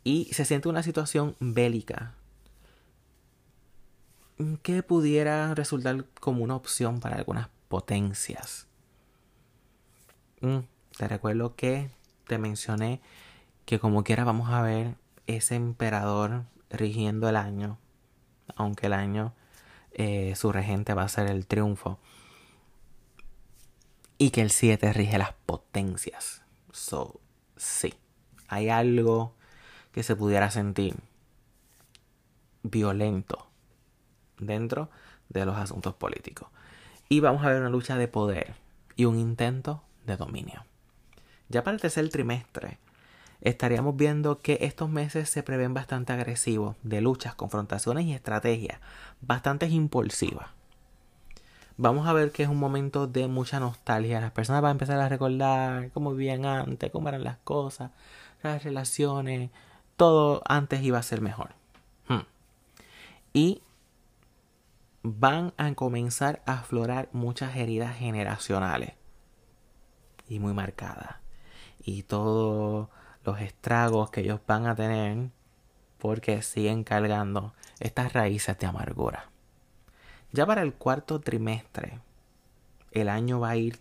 Y 0.09 0.25
se 0.33 0.47
siente 0.47 0.71
una 0.71 0.83
situación 0.83 1.37
bélica 1.39 2.15
que 4.63 4.83
pudiera 4.83 5.55
resultar 5.55 6.07
como 6.19 6.43
una 6.43 6.57
opción 6.57 7.01
para 7.01 7.17
algunas 7.17 7.51
potencias. 7.69 8.67
te 10.41 11.09
recuerdo 11.09 11.57
que 11.57 11.91
te 12.27 12.39
mencioné 12.39 13.03
que 13.67 13.79
como 13.79 14.03
quiera 14.03 14.25
vamos 14.25 14.49
a 14.49 14.63
ver 14.63 14.95
ese 15.27 15.57
emperador 15.57 16.45
rigiendo 16.71 17.29
el 17.29 17.37
año, 17.37 17.77
aunque 18.57 18.87
el 18.87 18.95
año 18.95 19.35
eh, 19.93 20.33
su 20.37 20.53
regente 20.53 20.95
va 20.95 21.03
a 21.03 21.09
ser 21.11 21.27
el 21.27 21.47
triunfo. 21.47 21.99
Y 24.17 24.31
que 24.31 24.41
el 24.41 24.53
7 24.53 24.91
rige 24.95 25.19
las 25.19 25.35
potencias. 25.45 26.41
So, 26.73 27.21
sí, 27.59 27.93
hay 28.49 28.71
algo 28.71 29.35
que 29.93 30.03
se 30.03 30.17
pudiera 30.17 30.51
sentir 30.51 30.97
violento 32.63 33.47
dentro 34.39 34.91
de 35.29 35.45
los 35.45 35.57
asuntos 35.57 35.95
políticos. 35.95 36.49
Y 37.09 37.21
vamos 37.21 37.45
a 37.45 37.49
ver 37.49 37.61
una 37.61 37.71
lucha 37.71 37.97
de 37.97 38.09
poder 38.09 38.55
y 38.97 39.05
un 39.05 39.19
intento 39.19 39.83
de 40.07 40.17
dominio. 40.17 40.65
Ya 41.49 41.65
para 41.65 41.75
el 41.75 41.81
tercer 41.81 42.09
trimestre, 42.11 42.79
estaríamos 43.41 43.97
viendo 43.97 44.41
que 44.41 44.59
estos 44.61 44.91
meses 44.91 45.31
se 45.31 45.43
prevén 45.43 45.73
bastante 45.73 46.13
agresivos, 46.13 46.77
de 46.83 47.01
luchas, 47.01 47.35
confrontaciones 47.35 48.05
y 48.05 48.13
estrategias, 48.13 48.81
bastante 49.21 49.67
impulsivas 49.67 50.49
vamos 51.79 52.09
a 52.09 52.13
ver 52.13 52.33
que 52.33 52.43
es 52.43 52.49
un 52.49 52.59
momento 52.59 53.07
de 53.07 53.27
mucha 53.29 53.59
nostalgia. 53.61 54.21
Las 54.21 54.33
personas 54.33 54.61
van 54.61 54.71
a 54.71 54.73
empezar 54.73 55.01
a 55.01 55.09
recordar 55.09 55.91
cómo 55.93 56.13
vivían 56.13 56.45
antes, 56.45 56.91
cómo 56.91 57.09
eran 57.09 57.25
las 57.25 57.39
cosas, 57.39 57.93
las 58.43 58.63
relaciones, 58.65 59.51
todo 59.99 60.43
antes 60.47 60.81
iba 60.83 60.97
a 60.97 61.03
ser 61.03 61.21
mejor. 61.21 61.51
Hmm. 62.07 62.23
Y 63.35 63.61
van 65.03 65.53
a 65.57 65.75
comenzar 65.75 66.41
a 66.47 66.61
aflorar 66.61 67.09
muchas 67.13 67.57
heridas 67.57 67.97
generacionales 67.97 68.93
y 70.29 70.39
muy 70.39 70.55
marcadas. 70.55 71.17
Y 71.83 72.05
todos 72.05 72.89
los 73.25 73.41
estragos 73.41 74.11
que 74.11 74.21
ellos 74.21 74.41
van 74.47 74.67
a 74.67 74.77
tener 74.77 75.31
porque 75.99 76.43
siguen 76.43 76.85
cargando 76.85 77.53
estas 77.81 78.13
raíces 78.13 78.57
de 78.57 78.67
amargura. 78.67 79.31
Ya 80.31 80.47
para 80.47 80.63
el 80.63 80.75
cuarto 80.75 81.21
trimestre, 81.21 81.99
el 82.93 83.09
año 83.09 83.41
va 83.41 83.51
a 83.51 83.57
ir 83.57 83.81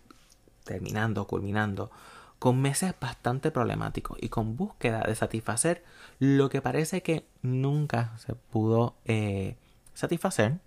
terminando, 0.64 1.28
culminando, 1.28 1.92
con 2.38 2.60
meses 2.60 2.94
bastante 3.00 3.50
problemáticos 3.50 4.18
y 4.20 4.28
con 4.28 4.56
búsqueda 4.56 5.00
de 5.00 5.14
satisfacer 5.14 5.84
lo 6.18 6.48
que 6.48 6.62
parece 6.62 7.02
que 7.02 7.26
nunca 7.42 8.16
se 8.18 8.34
pudo 8.34 8.94
eh, 9.04 9.56
satisfacer 9.94 10.58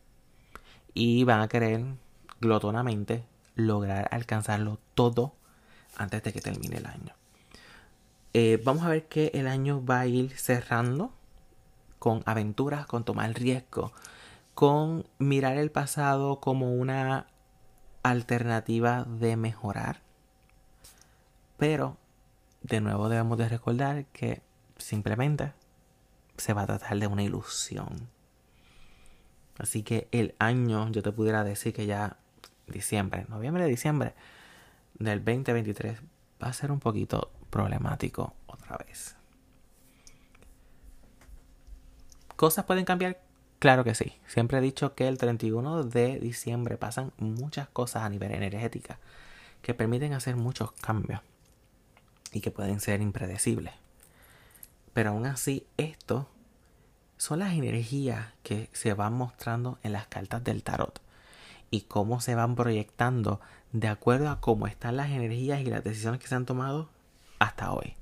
y 0.93 1.23
van 1.23 1.41
a 1.41 1.47
querer 1.47 1.85
glotonamente 2.41 3.23
lograr 3.55 4.09
alcanzarlo 4.11 4.79
todo 4.95 5.35
antes 5.97 6.23
de 6.23 6.33
que 6.33 6.41
termine 6.41 6.77
el 6.77 6.85
año. 6.85 7.13
Eh, 8.33 8.61
vamos 8.63 8.83
a 8.83 8.89
ver 8.89 9.07
que 9.07 9.31
el 9.33 9.47
año 9.47 9.83
va 9.85 10.01
a 10.01 10.07
ir 10.07 10.37
cerrando 10.37 11.13
con 11.99 12.23
aventuras, 12.25 12.85
con 12.85 13.03
tomar 13.03 13.33
riesgo, 13.33 13.91
con 14.53 15.05
mirar 15.19 15.57
el 15.57 15.69
pasado 15.69 16.39
como 16.39 16.73
una 16.73 17.27
alternativa 18.03 19.03
de 19.03 19.37
mejorar. 19.37 20.01
Pero, 21.61 21.95
de 22.63 22.81
nuevo 22.81 23.07
debemos 23.07 23.37
de 23.37 23.47
recordar 23.47 24.05
que 24.05 24.41
simplemente 24.77 25.53
se 26.35 26.53
va 26.53 26.63
a 26.63 26.65
tratar 26.65 26.97
de 26.97 27.05
una 27.05 27.21
ilusión. 27.21 28.09
Así 29.59 29.83
que 29.83 30.07
el 30.11 30.33
año, 30.39 30.89
yo 30.89 31.03
te 31.03 31.11
pudiera 31.11 31.43
decir 31.43 31.71
que 31.71 31.85
ya 31.85 32.17
diciembre, 32.65 33.27
noviembre, 33.29 33.67
diciembre 33.67 34.15
del 34.95 35.23
2023 35.23 35.99
va 36.43 36.47
a 36.47 36.53
ser 36.53 36.71
un 36.71 36.79
poquito 36.79 37.31
problemático 37.51 38.33
otra 38.47 38.77
vez. 38.77 39.15
Cosas 42.35 42.65
pueden 42.65 42.85
cambiar 42.85 43.21
Claro 43.59 43.83
que 43.83 43.93
sí. 43.93 44.17
Siempre 44.25 44.57
he 44.57 44.61
dicho 44.61 44.95
que 44.95 45.07
el 45.07 45.19
31 45.19 45.83
de 45.83 46.17
diciembre 46.17 46.77
pasan 46.77 47.13
muchas 47.19 47.67
cosas 47.67 48.01
a 48.01 48.09
nivel 48.09 48.31
energética 48.31 48.97
que 49.61 49.75
permiten 49.75 50.13
hacer 50.13 50.35
muchos 50.35 50.71
cambios 50.71 51.21
y 52.31 52.41
que 52.41 52.51
pueden 52.51 52.79
ser 52.79 53.01
impredecibles. 53.01 53.73
Pero 54.93 55.11
aún 55.11 55.25
así, 55.25 55.65
esto 55.77 56.29
son 57.17 57.39
las 57.39 57.53
energías 57.53 58.33
que 58.43 58.69
se 58.73 58.93
van 58.93 59.13
mostrando 59.13 59.79
en 59.83 59.93
las 59.93 60.07
cartas 60.07 60.43
del 60.43 60.63
tarot 60.63 61.01
y 61.69 61.81
cómo 61.81 62.19
se 62.19 62.35
van 62.35 62.55
proyectando 62.55 63.39
de 63.71 63.87
acuerdo 63.87 64.29
a 64.29 64.41
cómo 64.41 64.67
están 64.67 64.97
las 64.97 65.09
energías 65.11 65.61
y 65.61 65.65
las 65.65 65.83
decisiones 65.83 66.19
que 66.19 66.27
se 66.27 66.35
han 66.35 66.45
tomado 66.45 66.89
hasta 67.39 67.71
hoy. 67.71 67.95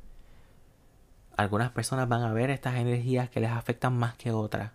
Algunas 1.37 1.71
personas 1.71 2.09
van 2.09 2.23
a 2.23 2.33
ver 2.33 2.49
estas 2.49 2.75
energías 2.75 3.29
que 3.29 3.39
les 3.39 3.51
afectan 3.51 3.97
más 3.97 4.15
que 4.15 4.31
otras. 4.31 4.71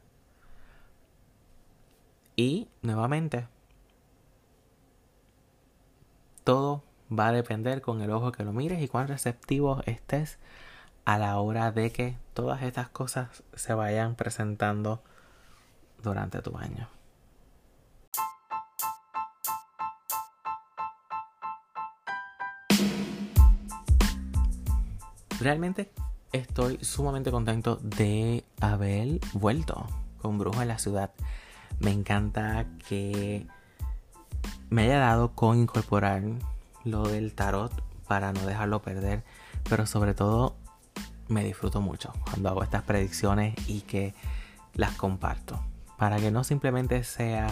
Y 2.37 2.69
nuevamente, 2.83 3.49
todo 6.45 6.83
va 7.19 7.29
a 7.29 7.33
depender 7.33 7.81
con 7.81 8.01
el 8.01 8.11
ojo 8.11 8.33
que 8.33 8.45
lo 8.45 8.53
mires 8.53 8.83
y 8.83 8.89
cuán 8.89 9.09
receptivo 9.09 9.83
estés 9.87 10.39
a 11.05 11.19
la 11.19 11.39
hora 11.39 11.71
de 11.71 11.91
que 11.93 12.17
todas 12.33 12.63
estas 12.63 12.89
cosas 12.89 13.43
se 13.55 13.75
vayan 13.75 14.15
presentando 14.15 15.03
durante 16.03 16.41
tu 16.43 16.57
año. 16.57 16.89
Realmente 25.41 25.91
estoy 26.33 26.79
sumamente 26.83 27.31
contento 27.31 27.77
de 27.83 28.45
haber 28.61 29.21
vuelto 29.35 29.87
con 30.23 30.39
Brujo 30.39 30.63
en 30.63 30.69
la 30.69 30.79
ciudad. 30.79 31.11
Me 31.81 31.91
encanta 31.91 32.67
que 32.89 33.47
me 34.71 34.85
haya 34.85 34.99
dado 34.99 35.33
con 35.33 35.59
incorporar 35.59 36.23
lo 36.85 37.09
del 37.09 37.35
tarot 37.35 37.73
para 38.07 38.33
no 38.33 38.45
dejarlo 38.47 38.83
perder, 38.83 39.25
pero 39.69 39.87
sobre 39.87 40.15
todo 40.15 40.57
me 41.29 41.45
disfruto 41.45 41.81
mucho 41.81 42.13
cuando 42.25 42.51
hago 42.51 42.63
estas 42.63 42.83
predicciones 42.83 43.55
y 43.67 43.83
que 43.83 44.15
las 44.75 44.93
comparto. 44.93 45.61
Para 45.97 46.19
que 46.19 46.31
no 46.31 46.45
simplemente 46.45 47.03
sea 47.05 47.47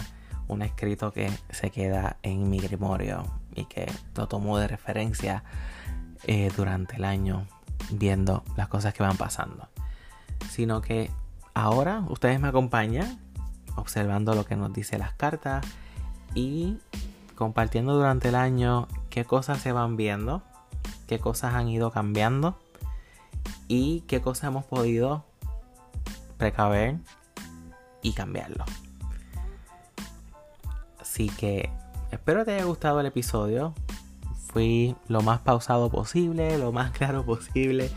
un 0.47 0.61
escrito 0.61 1.11
que 1.11 1.31
se 1.49 1.71
queda 1.71 2.17
en 2.21 2.49
mi 2.49 2.59
grimorio 2.59 3.23
y 3.55 3.65
que 3.65 3.91
lo 4.15 4.27
tomo 4.27 4.57
de 4.57 4.67
referencia 4.67 5.43
eh, 6.25 6.51
durante 6.55 6.97
el 6.97 7.05
año 7.05 7.47
viendo 7.91 8.43
las 8.55 8.67
cosas 8.67 8.93
que 8.93 9.03
van 9.03 9.17
pasando. 9.17 9.67
Sino 10.49 10.81
que 10.81 11.09
ahora 11.53 12.03
ustedes 12.09 12.39
me 12.39 12.49
acompañan 12.49 13.19
observando 13.75 14.35
lo 14.35 14.45
que 14.45 14.55
nos 14.55 14.71
dice 14.73 14.97
las 14.97 15.13
cartas 15.13 15.65
y 16.35 16.77
compartiendo 17.35 17.95
durante 17.95 18.29
el 18.29 18.35
año 18.35 18.87
qué 19.13 19.25
cosas 19.25 19.61
se 19.61 19.71
van 19.71 19.95
viendo, 19.95 20.41
qué 21.05 21.19
cosas 21.19 21.53
han 21.53 21.69
ido 21.69 21.91
cambiando 21.91 22.57
y 23.67 24.01
qué 24.07 24.21
cosas 24.21 24.45
hemos 24.45 24.65
podido 24.65 25.23
precaver 26.39 26.97
y 28.01 28.13
cambiarlo. 28.13 28.65
Así 30.99 31.29
que 31.29 31.69
espero 32.09 32.43
te 32.43 32.55
haya 32.55 32.63
gustado 32.63 33.01
el 33.01 33.05
episodio. 33.05 33.75
Fui 34.47 34.95
lo 35.07 35.21
más 35.21 35.41
pausado 35.41 35.91
posible, 35.91 36.57
lo 36.57 36.71
más 36.71 36.89
claro 36.97 37.23
posible 37.23 37.91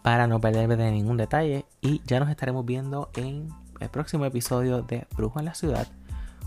para 0.00 0.26
no 0.26 0.40
perderme 0.40 0.76
de 0.76 0.90
ningún 0.90 1.18
detalle. 1.18 1.66
Y 1.82 2.00
ya 2.06 2.18
nos 2.18 2.30
estaremos 2.30 2.64
viendo 2.64 3.10
en 3.14 3.50
el 3.80 3.90
próximo 3.90 4.24
episodio 4.24 4.80
de 4.80 5.06
Brujo 5.14 5.38
en 5.38 5.44
la 5.44 5.54
Ciudad, 5.54 5.86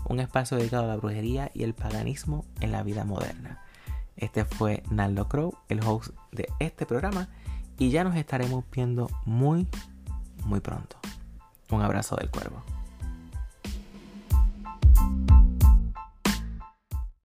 un 0.08 0.18
espacio 0.18 0.56
dedicado 0.56 0.82
a 0.82 0.88
la 0.88 0.96
brujería 0.96 1.52
y 1.54 1.62
el 1.62 1.74
paganismo 1.74 2.44
en 2.60 2.72
la 2.72 2.82
vida 2.82 3.04
moderna. 3.04 3.62
Este 4.20 4.44
fue 4.44 4.82
Naldo 4.90 5.28
Crow, 5.28 5.54
el 5.68 5.80
host 5.84 6.14
de 6.30 6.48
este 6.60 6.86
programa 6.86 7.28
y 7.78 7.90
ya 7.90 8.04
nos 8.04 8.14
estaremos 8.16 8.64
viendo 8.70 9.08
muy, 9.24 9.66
muy 10.44 10.60
pronto. 10.60 10.96
Un 11.70 11.82
abrazo 11.82 12.16
del 12.16 12.30
cuervo. 12.30 12.62